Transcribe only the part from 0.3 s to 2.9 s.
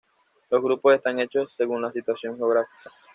Los grupos están hechos según la situación geográfica.